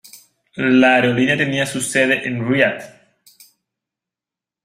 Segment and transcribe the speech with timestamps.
[0.55, 2.81] La aerolínea tenía su sede en Riad.